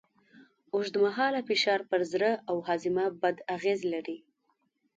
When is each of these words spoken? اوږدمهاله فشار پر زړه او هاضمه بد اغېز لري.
اوږدمهاله 0.73 1.39
فشار 1.49 1.81
پر 1.89 2.01
زړه 2.11 2.31
او 2.49 2.55
هاضمه 2.67 3.05
بد 3.21 3.37
اغېز 3.55 3.79
لري. 3.93 4.17